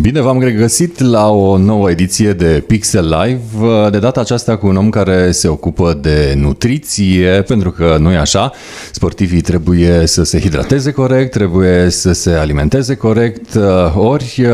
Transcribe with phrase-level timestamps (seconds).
[0.00, 4.76] Bine v-am regăsit la o nouă ediție de Pixel Live, de data aceasta cu un
[4.76, 8.52] om care se ocupă de nutriție, pentru că nu e așa,
[8.92, 13.58] sportivii trebuie să se hidrateze corect, trebuie să se alimenteze corect,
[13.94, 14.46] ori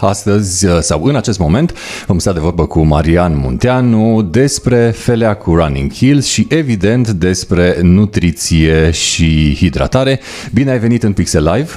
[0.00, 1.74] astăzi sau în acest moment
[2.06, 7.78] vom sta de vorbă cu Marian Munteanu despre felea cu Running Hills și evident despre
[7.82, 10.20] nutriție și hidratare.
[10.52, 11.70] Bine ai venit în Pixel Live!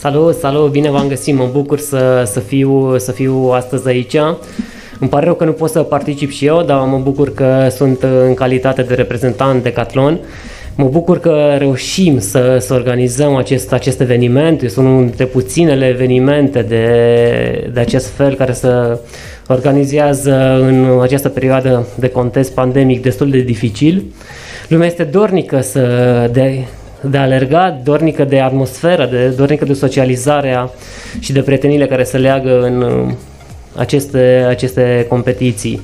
[0.00, 4.16] Salut, salut, bine v-am găsit, mă bucur să, să, fiu, să fiu astăzi aici.
[5.00, 8.02] Îmi pare rău că nu pot să particip și eu, dar mă bucur că sunt
[8.02, 10.18] în calitate de reprezentant Decathlon.
[10.74, 14.60] Mă bucur că reușim să, să organizăm acest, acest eveniment.
[14.60, 18.68] Sunt unul dintre puținele evenimente de, de acest fel care se
[19.48, 24.04] organizează în această perioadă de context pandemic destul de dificil.
[24.68, 25.80] Lumea este dornică să,
[26.32, 26.64] de,
[27.00, 30.70] de alergat, dornică de atmosferă, de, dornică de socializarea
[31.18, 33.12] și de prietenile care se leagă în uh,
[33.76, 35.80] aceste, aceste competiții.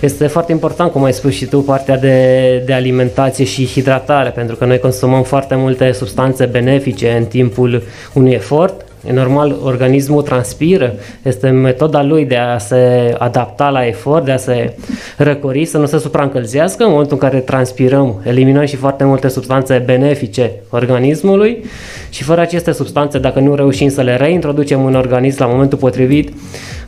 [0.00, 4.56] Este foarte important, cum ai spus și tu, partea de, de alimentație și hidratare, pentru
[4.56, 10.94] că noi consumăm foarte multe substanțe benefice în timpul unui efort E normal, organismul transpiră,
[11.22, 14.76] este metoda lui de a se adapta la efort, de a se
[15.16, 16.84] răcori, să nu se supraîncălzească.
[16.84, 21.64] În momentul în care transpirăm, eliminăm și foarte multe substanțe benefice organismului
[22.10, 26.32] și fără aceste substanțe, dacă nu reușim să le reintroducem în organism la momentul potrivit,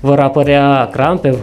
[0.00, 1.34] vor apărea crampe,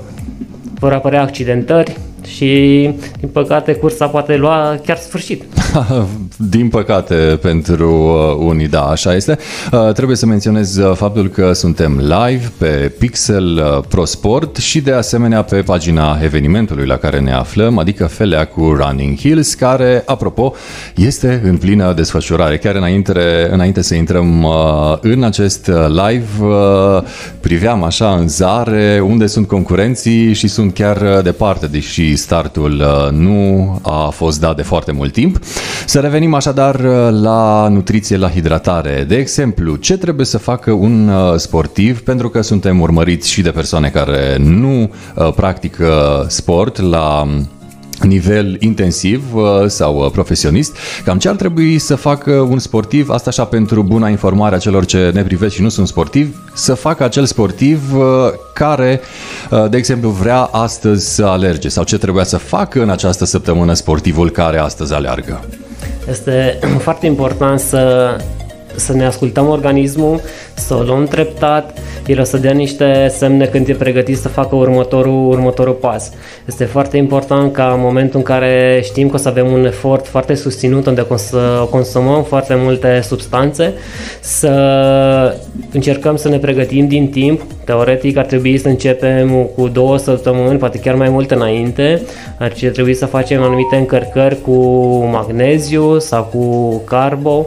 [0.80, 1.98] vor apărea accidentări,
[2.28, 5.44] și, din păcate, cursa poate lua chiar sfârșit.
[6.56, 9.38] din păcate pentru uh, unii, da, așa este.
[9.72, 14.92] Uh, trebuie să menționez uh, faptul că suntem live pe Pixel Pro Sport și de
[14.92, 20.54] asemenea pe pagina evenimentului la care ne aflăm, adică Felea cu Running Hills, care, apropo,
[20.96, 22.58] este în plină desfășurare.
[22.58, 24.48] Chiar înainte, înainte să intrăm
[25.02, 26.28] în acest live,
[27.40, 33.80] priveam așa în zare unde sunt concurenții și sunt chiar departe, deși startul uh, nu
[33.82, 35.40] a fost dat de foarte mult timp.
[35.86, 39.06] Să revenim așadar uh, la nutriție, la hidratare.
[39.08, 43.50] De exemplu, ce trebuie să facă un uh, sportiv, pentru că suntem urmăriți și de
[43.50, 44.92] persoane care nu
[45.36, 47.28] practică sport la
[48.04, 53.30] nivel intensiv uh, sau uh, profesionist, cam ce ar trebui să facă un sportiv, asta
[53.30, 57.04] așa pentru buna informare a celor ce ne privesc și nu sunt sportivi, să facă
[57.04, 58.04] acel sportiv uh,
[58.54, 59.02] care,
[59.70, 64.30] de exemplu, vrea astăzi să alerge sau ce trebuia să facă în această săptămână sportivul
[64.30, 65.44] care astăzi aleargă.
[66.10, 68.16] Este foarte important să
[68.76, 70.22] să ne ascultăm organismul,
[70.54, 71.78] să o luăm treptat,
[72.08, 76.12] el o să dea niște semne când e pregătit să facă următorul, următorul pas.
[76.46, 80.08] Este foarte important ca în momentul în care știm că o să avem un efort
[80.08, 83.74] foarte susținut unde o să consumăm foarte multe substanțe,
[84.20, 84.52] să
[85.72, 87.42] încercăm să ne pregătim din timp.
[87.66, 92.02] Teoretic ar trebui să începem cu două săptămâni, poate chiar mai mult înainte,
[92.40, 94.56] ar trebui să facem anumite încărcări cu
[95.12, 97.46] magneziu sau cu carbo,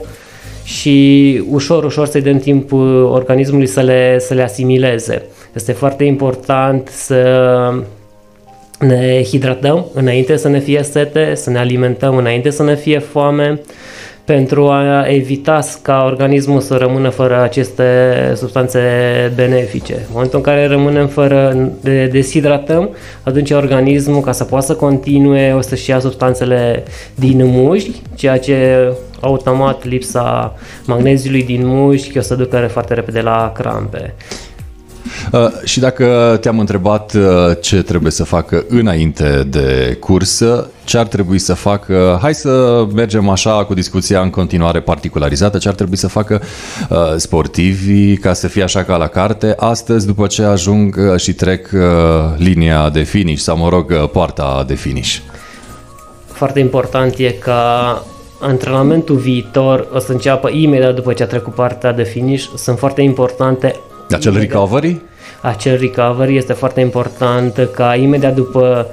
[0.64, 2.80] și ușor, ușor să-i dăm timp uh,
[3.10, 5.22] organismului să le, să le asimileze.
[5.54, 7.72] Este foarte important să
[8.78, 13.60] ne hidratăm înainte să ne fie sete, să ne alimentăm înainte să ne fie foame,
[14.24, 17.84] pentru a evita ca organismul să rămână fără aceste
[18.36, 18.80] substanțe
[19.34, 19.94] benefice.
[19.94, 22.90] În momentul în care rămânem fără de deshidratăm,
[23.22, 26.82] atunci organismul, ca să poată să continue, o să-și ia substanțele
[27.14, 28.88] din mușchi, ceea ce
[29.20, 30.54] automat lipsa
[30.84, 34.14] magneziului din mușchi o să ducă foarte repede la crampe.
[35.32, 37.22] Uh, și dacă te-am întrebat uh,
[37.60, 43.28] ce trebuie să facă înainte de cursă, ce ar trebui să facă, hai să mergem
[43.28, 46.40] așa cu discuția în continuare particularizată, ce ar trebui să facă
[46.88, 51.32] uh, sportivii ca să fie așa ca la carte astăzi după ce ajung uh, și
[51.32, 51.80] trec uh,
[52.36, 55.18] linia de finish sau mă rog uh, poarta de finish.
[56.26, 58.02] Foarte important e ca
[58.40, 62.46] antrenamentul viitor o să înceapă imediat după ce a trecut partea de finish.
[62.56, 63.74] Sunt foarte importante
[64.10, 65.00] acel recovery?
[65.44, 68.86] Acel recovery este foarte important ca imediat după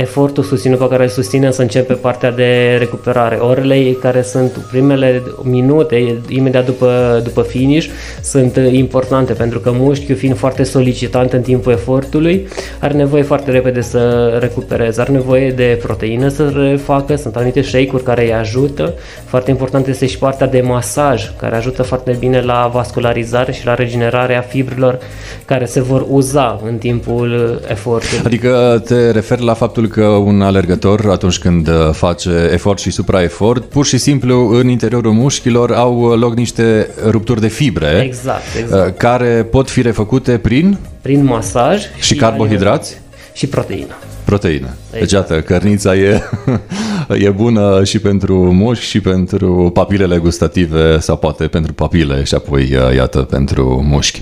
[0.00, 3.36] efortul susținut pe care îl susținem să începe partea de recuperare.
[3.36, 7.86] Orele care sunt primele minute, imediat după, după finish,
[8.22, 12.46] sunt importante pentru că mușchiul fiind foarte solicitant în timpul efortului,
[12.80, 18.02] are nevoie foarte repede să recupereze, are nevoie de proteină să refacă, sunt anumite shake-uri
[18.02, 18.94] care îi ajută.
[19.24, 23.74] Foarte important este și partea de masaj, care ajută foarte bine la vascularizare și la
[23.74, 24.98] regenerarea fibrilor
[25.44, 28.24] care se vor uza în timpul efortului.
[28.24, 33.64] Adică te referi la faptul faptul că un alergător, atunci când face efort și supraefort,
[33.64, 38.98] pur și simplu în interiorul mușchilor au loc niște rupturi de fibre Exact, exact.
[38.98, 43.00] care pot fi refăcute prin Prin masaj și carbohidrați
[43.32, 43.94] și proteină.
[44.24, 44.68] proteină.
[44.90, 45.28] Deci, Exact.
[45.30, 46.22] iată, cărnița e,
[47.26, 52.70] e bună și pentru mușchi și pentru papilele gustative sau poate pentru papile și apoi,
[52.96, 54.20] iată, pentru mușchi.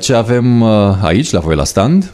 [0.00, 0.62] Ce avem
[1.02, 2.12] aici, la voi la stand?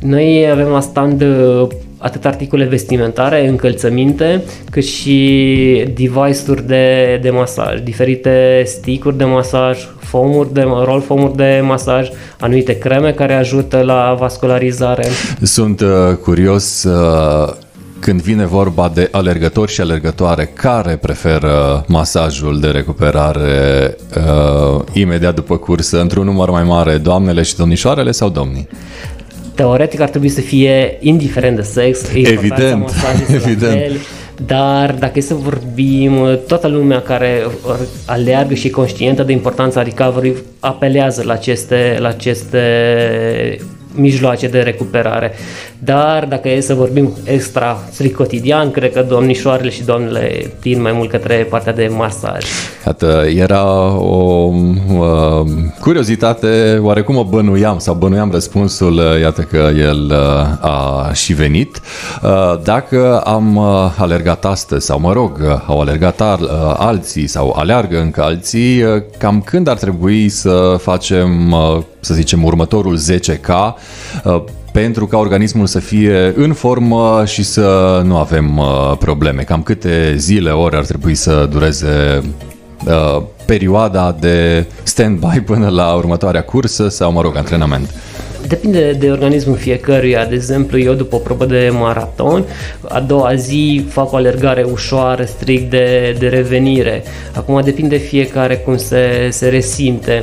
[0.00, 1.68] Noi avem la stand uh,
[2.02, 10.52] atât articole vestimentare, încălțăminte, cât și device-uri de, de masaj, diferite stick-uri de masaj, foamuri
[10.52, 12.08] de, roll foamuri de masaj,
[12.40, 15.04] anumite creme care ajută la vascularizare.
[15.42, 15.88] Sunt uh,
[16.22, 17.52] curios uh,
[18.02, 25.56] când vine vorba de alergători și alergătoare, care preferă masajul de recuperare uh, imediat după
[25.56, 28.68] cursă, într-un număr mai mare, doamnele și domnișoarele sau domnii?
[29.54, 33.80] Teoretic ar trebui să fie indiferent de sex, importanța Evident, masajului este la evident.
[33.80, 33.96] fel,
[34.46, 37.46] dar dacă e să vorbim, toată lumea care
[38.04, 42.60] aleargă și e conștientă de importanța recovery apelează la aceste, la aceste
[43.94, 45.32] mijloace de recuperare.
[45.84, 50.92] Dar dacă e să vorbim extra strict cotidian, cred că domnișoarele și doamnele tind mai
[50.92, 52.44] mult către partea de masaj.
[52.86, 54.50] Iată, era o
[54.98, 55.46] uh,
[55.80, 61.80] curiozitate, oarecum o bănuiam sau bănuiam răspunsul, uh, iată că el uh, a și venit.
[62.22, 67.26] Uh, dacă am uh, alergat astăzi sau mă rog, uh, au alergat al, uh, alții
[67.26, 72.98] sau aleargă încă alții, uh, cam când ar trebui să facem, uh, să zicem, următorul
[72.98, 73.48] 10K
[74.24, 79.42] uh, pentru ca organismul să fie în formă și să nu avem uh, probleme.
[79.42, 82.22] Cam câte zile, ore ar trebui să dureze
[82.86, 87.94] uh, perioada de stand-by până la următoarea cursă sau, mă rog, antrenament.
[88.46, 90.24] Depinde de organismul fiecăruia.
[90.24, 92.44] De exemplu, eu după o probă de maraton,
[92.88, 97.02] a doua zi fac o alergare ușoară, strict de, de revenire.
[97.34, 100.22] Acum depinde fiecare cum se, se resimte.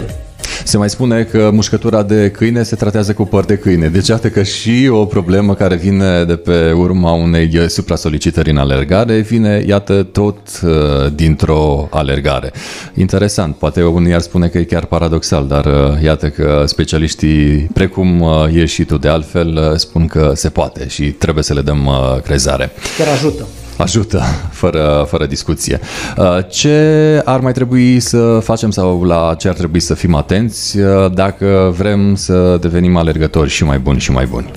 [0.63, 3.87] Se mai spune că mușcătura de câine se tratează cu păr de câine.
[3.87, 9.19] Deci iată că și o problemă care vine de pe urma unei supra-solicitări în alergare
[9.19, 10.71] vine, iată, tot uh,
[11.13, 12.51] dintr-o alergare.
[12.95, 18.21] Interesant, poate unii ar spune că e chiar paradoxal, dar uh, iată că specialiștii, precum
[18.21, 21.61] uh, ești și tu de altfel, uh, spun că se poate și trebuie să le
[21.61, 22.71] dăm uh, crezare.
[22.97, 23.47] Chiar ajută.
[23.79, 24.21] Ajută,
[24.51, 25.79] fără, fără discuție.
[26.17, 30.79] Uh, Ce ar mai trebui să facem sau la ce ar trebui să fim atenți
[30.79, 34.51] uh, dacă vrem să devenim alergători și mai buni și mai buni?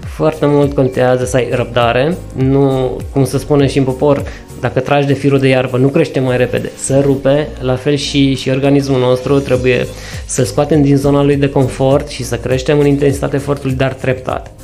[0.00, 4.22] Foarte mult contează să ai răbdare, nu, cum se spune și în popor,
[4.60, 8.34] dacă tragi de firul de iarbă, nu crește mai repede, să rupe, la fel și,
[8.34, 9.86] și organismul nostru trebuie
[10.26, 14.57] să scoatem din zona lui de confort și să creștem în intensitate efortului, dar treptat.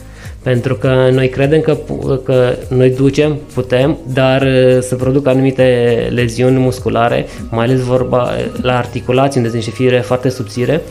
[0.45, 6.09] Pentru că noi credem că, pu- că noi ducem, putem, dar uh, se produc anumite
[6.13, 8.31] leziuni musculare, mai ales vorba
[8.63, 10.83] la articulații, unde sunt niște fire foarte subțire,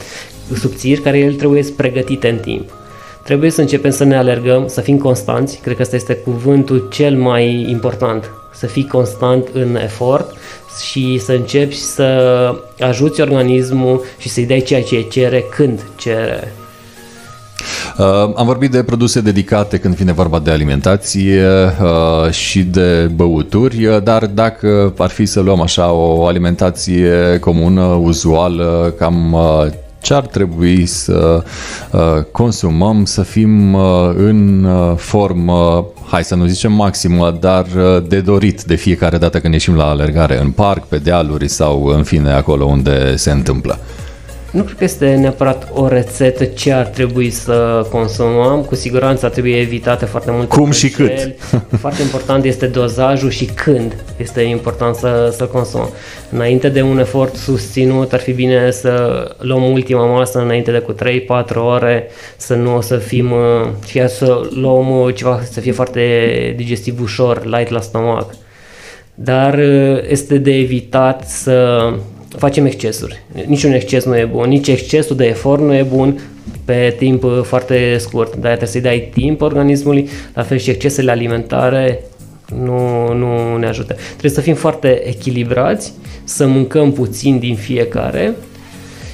[0.55, 2.69] subțiri, care ele trebuie pregătite în timp.
[3.23, 7.15] Trebuie să începem să ne alergăm, să fim constanți, cred că ăsta este cuvântul cel
[7.15, 10.31] mai important, să fii constant în efort
[10.89, 12.05] și să începi să
[12.79, 16.53] ajuți organismul și să-i dai ceea ce cere când cere.
[17.97, 18.05] Uh,
[18.35, 24.03] am vorbit de produse dedicate când vine vorba de alimentație uh, și de băuturi, uh,
[24.03, 29.65] dar dacă ar fi să luăm așa o alimentație comună, uzuală, cam uh,
[30.03, 31.43] ce ar trebui să
[31.91, 38.03] uh, consumăm, să fim uh, în uh, formă, hai să nu zicem maximă, dar uh,
[38.07, 42.03] de dorit de fiecare dată când ieșim la alergare, în parc, pe dealuri sau în
[42.03, 43.79] fine acolo unde se întâmplă.
[44.53, 48.61] Nu cred că este neapărat o rețetă ce ar trebui să consumăm.
[48.61, 51.35] Cu siguranță ar trebui evitate foarte multe Cum și greșeli.
[51.83, 55.89] Foarte important este dozajul și când este important să, să consumăm.
[56.31, 60.93] Înainte de un efort susținut, ar fi bine să luăm ultima masă înainte de cu
[60.93, 60.95] 3-4
[61.55, 62.07] ore,
[62.37, 67.01] să nu o să fim, uh, fie să luăm uh, ceva să fie foarte digestiv
[67.01, 68.35] ușor, light la stomac.
[69.15, 71.89] Dar uh, este de evitat să
[72.37, 73.23] facem excesuri.
[73.45, 76.19] Niciun exces nu e bun, nici excesul de efort nu e bun
[76.65, 78.31] pe timp uh, foarte scurt.
[78.31, 81.99] Dar trebuie să-i dai timp organismului, la fel și excesele alimentare
[82.63, 83.95] nu, nu ne ajută.
[84.09, 88.35] Trebuie să fim foarte echilibrați, să mâncăm puțin din fiecare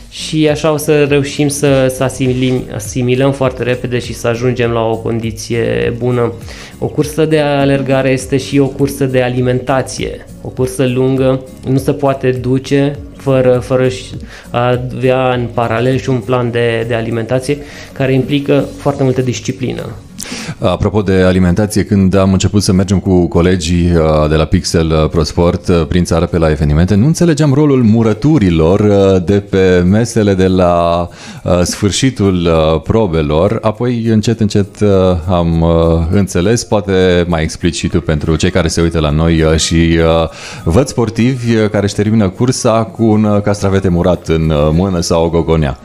[0.09, 4.85] și așa o să reușim să, să asimilăm, asimilăm foarte repede și să ajungem la
[4.85, 6.33] o condiție bună.
[6.79, 10.25] O cursă de alergare este și o cursă de alimentație.
[10.41, 14.03] O cursă lungă nu se poate duce fără, fără și
[14.49, 17.57] a avea în paralel și un plan de, de alimentație
[17.93, 19.89] care implică foarte multă disciplină.
[20.59, 25.09] Apropo de alimentație, când am început să mergem cu colegii uh, de la Pixel uh,
[25.09, 28.81] Pro Sport uh, prin țară pe la evenimente, nu înțelegeam rolul murăturilor
[29.25, 31.07] de pe mesele de la
[31.63, 32.49] sfârșitul
[32.83, 33.59] probelor.
[33.61, 34.75] Apoi, încet, încet
[35.29, 35.65] am
[36.11, 39.99] înțeles, poate mai explici și tu pentru cei care se uită la noi și
[40.63, 45.77] văd sportivi care își termină cursa cu un castravete murat în mână sau o gogonea.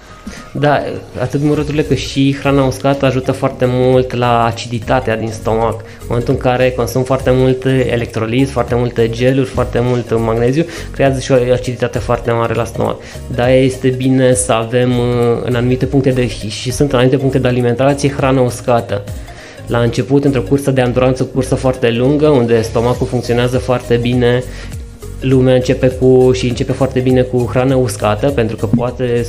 [0.59, 0.83] Da,
[1.21, 5.81] atât murăturile cât și hrana uscată ajută foarte mult la aciditatea din stomac.
[5.81, 11.21] În momentul în care consum foarte mult electrolit, foarte multe geluri, foarte mult magneziu, creează
[11.21, 13.01] și o aciditate foarte mare la stomac.
[13.35, 17.39] Da, este bine să avem uh, în anumite puncte de și sunt în anumite puncte
[17.39, 19.03] de alimentație hrană uscată
[19.67, 24.43] la început, într-o cursă de anduranță, o cursă foarte lungă, unde stomacul funcționează foarte bine,
[25.25, 29.27] lumea începe cu și începe foarte bine cu hrană uscată pentru că poate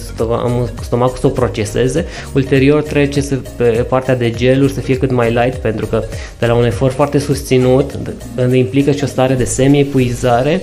[0.81, 2.05] stomacul să o proceseze.
[2.33, 6.03] Ulterior trece să, pe partea de geluri să fie cât mai light pentru că
[6.39, 7.99] de la un efort foarte susținut
[8.53, 10.61] implică și o stare de semi-epuizare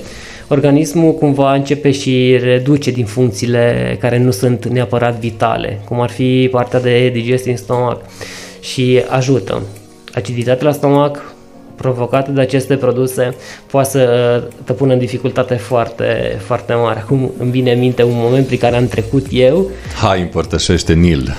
[0.49, 6.49] organismul cumva începe și reduce din funcțiile care nu sunt neapărat vitale, cum ar fi
[6.51, 8.01] partea de digestie în stomac
[8.61, 9.63] și ajută.
[10.15, 11.32] Aciditatea la stomac
[11.77, 13.35] provocată de aceste produse
[13.67, 16.99] poate să te pună în dificultate foarte, foarte mare.
[16.99, 19.71] Acum îmi vine în minte un moment prin care am trecut eu.
[20.03, 21.35] Hai, împărtășește Nil.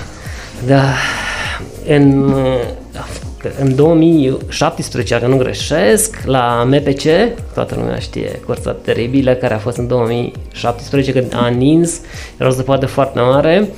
[0.66, 0.82] Da,
[1.86, 2.34] în,
[3.60, 7.02] în 2017, dacă nu greșesc, la MPC,
[7.54, 12.00] toată lumea știe cursa teribilă care a fost în 2017, când a nins,
[12.38, 13.68] era o zăpadă foarte mare,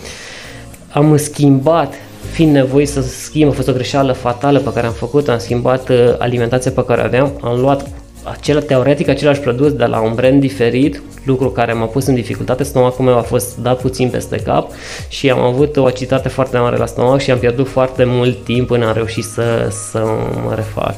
[0.92, 1.94] am schimbat
[2.30, 5.88] fiind nevoit să schimb, a fost o greșeală fatală pe care am făcut, am schimbat
[5.88, 7.88] uh, alimentația pe care o aveam, am luat
[8.22, 12.62] acela, teoretic același produs de la un brand diferit, lucru care m-a pus în dificultate,
[12.62, 14.70] stomacul meu a fost dat puțin peste cap
[15.08, 18.66] și am avut o aciditate foarte mare la stomac și am pierdut foarte mult timp
[18.66, 19.98] până am reușit să, să
[20.44, 20.94] mă refac.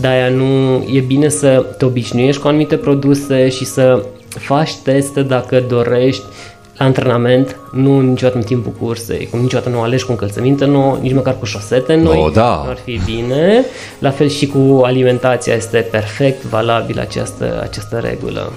[0.00, 5.64] De-aia nu e bine să te obișnuiești cu anumite produse și să faci teste dacă
[5.68, 6.22] dorești
[6.78, 11.38] antrenament, nu niciodată în timpul cursei, cum niciodată nu alegi cu încălțăminte nouă, nici măcar
[11.38, 12.64] cu șosete noi, oh, da.
[12.68, 13.64] ar fi bine.
[13.98, 18.52] La fel și cu alimentația este perfect valabil această, această regulă.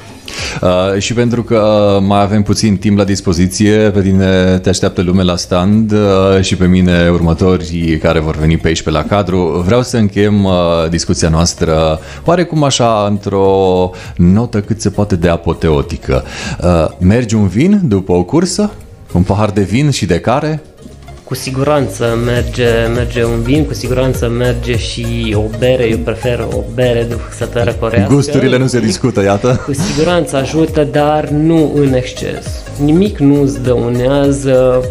[0.61, 5.23] Uh, și pentru că mai avem puțin timp la dispoziție, pe tine te așteaptă lume
[5.23, 9.63] la stand uh, și pe mine următorii care vor veni pe aici pe la cadru.
[9.65, 10.51] Vreau să încheiem uh,
[10.89, 16.23] discuția noastră oarecum așa într-o notă cât se poate de apoteotică.
[16.63, 18.71] Uh, mergi un vin după o cursă?
[19.13, 20.61] Un pahar de vin și de care?
[21.31, 26.63] Cu siguranță merge, merge un vin, cu siguranță merge și o bere, eu prefer o
[26.73, 28.13] bere să te răcorească.
[28.13, 29.59] Gusturile nu se discută, iată.
[29.65, 32.63] Cu siguranță ajută, dar nu în exces.
[32.83, 34.83] Nimic nu îți dăunează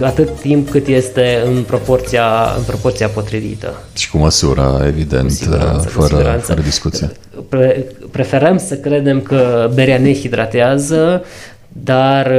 [0.00, 3.74] atât timp cât este în proporția, în proporția potrivită.
[3.92, 6.46] Și cu măsură, evident, cu siguranță, fără, cu siguranță.
[6.46, 7.10] fără discuție.
[7.48, 11.24] Pre- preferăm să credem că berea ne hidratează,
[11.68, 12.32] dar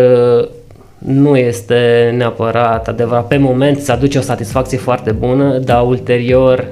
[1.08, 3.28] nu este neapărat adevărat.
[3.28, 6.68] Pe moment îți aduce o satisfacție foarte bună, dar ulterior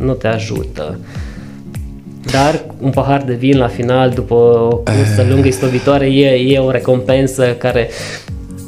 [0.00, 0.98] nu te ajută.
[2.32, 5.26] Dar un pahar de vin la final, după o cursă eh.
[5.28, 7.88] lungă istovitoare, e, e o recompensă care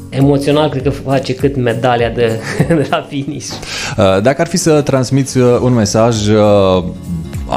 [0.09, 3.49] emoțional cred că face cât medalia de, de la finish.
[3.97, 6.15] Eh, dacă ar fi să transmiți eh, un mesaj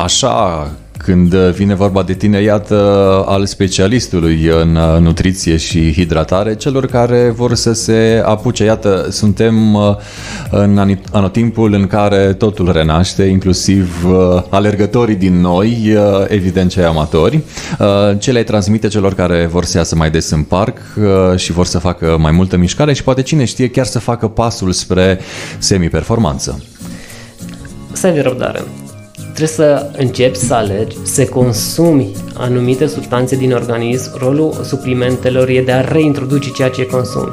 [0.05, 0.71] așa
[1.03, 2.77] când vine vorba de tine, iată,
[3.27, 8.65] al specialistului în nutriție și hidratare, celor care vor să se apuce.
[8.65, 9.97] Iată, suntem uh,
[10.51, 17.41] în anotimpul în care totul renaște, inclusiv uh, alergătorii din noi, uh, evident cei amatori.
[18.19, 20.79] Ce le transmite celor care vor să iasă mai des în parc
[21.37, 24.73] și vor să facă mai multă mișcare și poate cine știe chiar să facă pasul
[24.73, 25.19] spre
[25.59, 26.63] semi-performanță.
[27.93, 28.63] Să ai răbdare
[29.35, 35.73] trebuie să începi să alegi, să consumi anumite substanțe din organism, rolul suplimentelor e de
[35.73, 37.33] a reintroduce ceea ce consumi.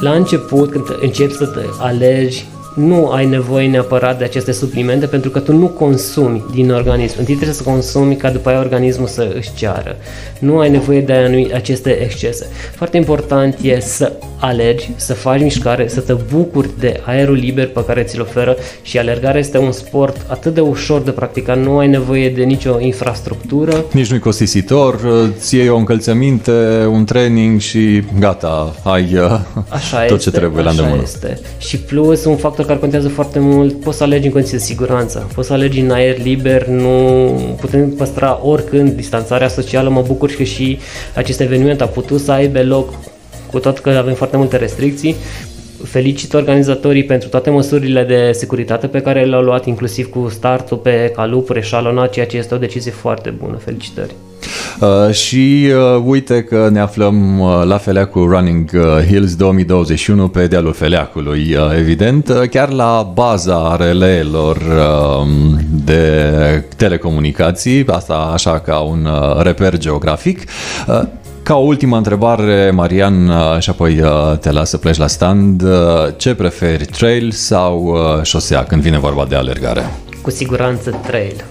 [0.00, 5.30] La început, când începi să te alegi nu ai nevoie neapărat de aceste suplimente pentru
[5.30, 7.14] că tu nu consumi din organism.
[7.18, 9.96] Întâi trebuie să consumi ca după aia organismul să își ceară.
[10.38, 12.46] Nu ai nevoie de aceste excese.
[12.76, 17.84] Foarte important e să alergi, să faci mișcare, să te bucuri de aerul liber pe
[17.84, 21.88] care ți-l oferă și alergarea este un sport atât de ușor de practicat, nu ai
[21.88, 23.84] nevoie de nicio infrastructură.
[23.92, 25.00] Nici nu-i costisitor,
[25.38, 30.62] ți iei o încălțăminte, un training și gata, ai uh, așa tot este, ce trebuie
[30.62, 31.00] la îndemână.
[31.02, 31.40] Este.
[31.58, 35.30] Și plus un factor care contează foarte mult, poți să alegi în condiții de siguranță,
[35.34, 36.86] poți să alegi în aer liber, nu
[37.60, 40.78] putem păstra oricând distanțarea socială, mă bucur că și
[41.14, 42.94] acest eveniment a putut să aibă loc
[43.50, 45.16] cu tot că avem foarte multe restricții,
[45.84, 51.12] felicit organizatorii pentru toate măsurile de securitate pe care le-au luat, inclusiv cu startul pe
[51.14, 53.56] calup reșalonat, ceea ce este o decizie foarte bună.
[53.56, 54.14] Felicitări!
[54.80, 60.46] Uh, și uh, uite că ne aflăm uh, la Feleacul Running uh, Hills 2021 pe
[60.46, 65.26] dealul Feleacului, uh, evident, uh, chiar la baza releelor uh,
[65.84, 70.42] de telecomunicații, asta așa ca un uh, reper geografic.
[70.88, 71.02] Uh,
[71.42, 75.62] ca o ultimă întrebare, Marian, uh, și apoi uh, te las să pleci la stand.
[75.62, 75.70] Uh,
[76.16, 79.90] Ce preferi, trail sau uh, șosea când vine vorba de alergare?
[80.22, 81.44] Cu siguranță trail.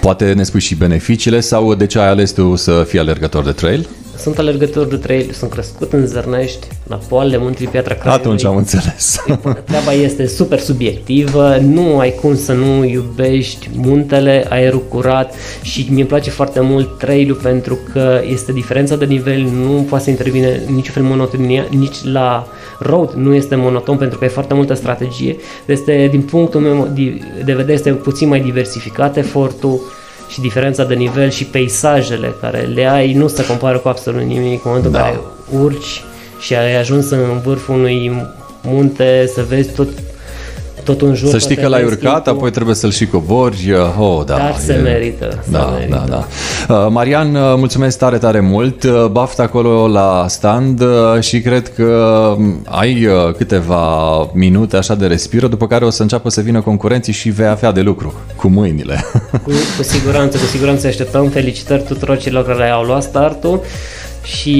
[0.00, 3.52] Poate ne spui și beneficiile sau de ce ai ales tu să fii alergător de
[3.52, 3.88] trail?
[4.18, 8.24] Sunt alergător de trail, sunt crescut în Zărnești, la poalele Muntrii Piatra Craiului.
[8.24, 9.16] Atunci am înțeles.
[9.64, 16.04] Treaba este super subiectivă, nu ai cum să nu iubești muntele, aerul curat și mi-e
[16.04, 20.92] place foarte mult trail pentru că este diferența de nivel, nu poate să intervine niciun
[20.92, 22.46] fel monotonie, nici la
[22.78, 25.36] road nu este monoton pentru că e foarte multă strategie.
[25.66, 26.88] Este, din punctul meu
[27.44, 29.80] de vedere, este puțin mai diversificat efortul
[30.28, 34.52] și diferența de nivel și peisajele care le ai nu se compară cu absolut nimic
[34.52, 34.98] în momentul Da.
[34.98, 35.20] în care
[35.62, 36.02] urci
[36.40, 38.12] și ai ajuns în vârful unui
[38.62, 39.88] munte să vezi tot,
[40.84, 41.28] tot în jur.
[41.28, 43.72] Să știi toate că l-ai landscape-ul, urcat, apoi trebuie să-l și cobori.
[43.98, 44.36] Oh, da.
[44.36, 46.04] Dar se merită, se Da, merită.
[46.08, 46.24] da,
[46.68, 46.74] da.
[46.74, 48.82] Uh, Marian, uh, mulțumesc tare, tare mult.
[48.82, 51.84] Uh, Baftă acolo la stand uh, și cred că
[52.38, 53.86] um, ai uh, câteva
[54.32, 57.72] minute așa de respiră, după care o să înceapă să vină concurenții și vei avea
[57.72, 59.04] de lucru cu mâinile.
[59.30, 63.60] Cu, cu siguranță, cu siguranță așteptăm felicitări tuturor celor care au luat startul
[64.24, 64.52] și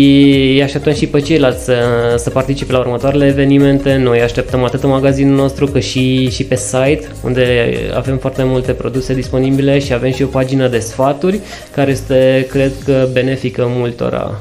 [0.52, 1.74] îi așteptăm și pe ceilalți să,
[2.16, 3.96] să participe la următoarele evenimente.
[3.96, 8.72] Noi așteptăm atât în magazinul nostru cât și, și pe site, unde avem foarte multe
[8.72, 11.40] produse disponibile și avem și o pagină de sfaturi
[11.74, 14.40] care este, cred că, benefică multora.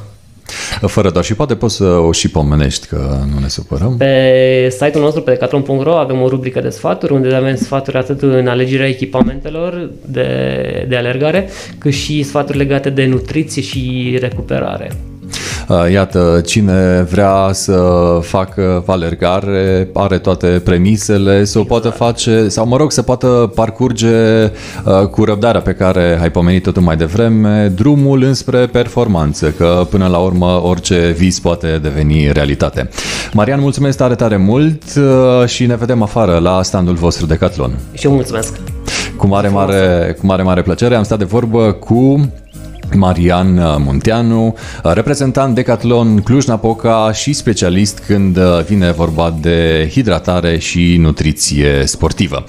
[0.81, 3.97] Fără doar și poate poți să o și pomenești, că nu ne supărăm.
[3.97, 8.47] Pe site-ul nostru, pe decathlon.ro, avem o rubrică de sfaturi, unde avem sfaturi atât în
[8.47, 14.91] alegerea echipamentelor de, de alergare, cât și sfaturi legate de nutriție și recuperare.
[15.67, 17.81] Uh, Iată, cine vrea să
[18.21, 24.43] facă alergare are toate premisele, să o poată face, sau mă rog, să poată parcurge
[24.43, 30.07] uh, cu răbdarea pe care ai pomenit-o tu mai devreme, drumul înspre performanță, că până
[30.07, 32.89] la urmă orice vis poate deveni realitate.
[33.33, 37.77] Marian, mulțumesc tare, tare mult uh, și ne vedem afară la standul vostru Decathlon.
[37.93, 38.59] Și eu mulțumesc!
[39.17, 42.29] Cu mare, mare, cu mare, mare plăcere am stat de vorbă cu
[42.95, 52.43] Marian Munteanu, reprezentant Decathlon Cluj-Napoca și specialist când vine vorba de hidratare și nutriție sportivă.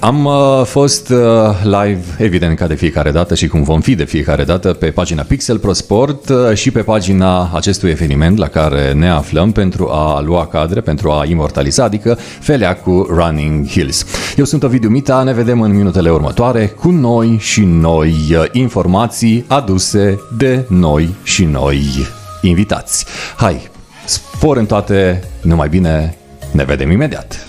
[0.00, 1.18] Am uh, fost uh,
[1.62, 5.22] live, evident, ca de fiecare dată și cum vom fi de fiecare dată, pe pagina
[5.22, 10.20] Pixel Pro Sport uh, și pe pagina acestui eveniment la care ne aflăm pentru a
[10.20, 14.04] lua cadre, pentru a imortaliza, adică Feleacu Running Hills.
[14.36, 19.44] Eu sunt Ovidiu Mita, ne vedem în minutele următoare cu noi și noi uh, informații
[19.46, 19.87] aduse
[20.36, 21.82] de noi și noi
[22.40, 23.06] invitați.
[23.36, 23.70] Hai,
[24.04, 26.16] spor în toate, numai bine,
[26.52, 27.48] ne vedem imediat!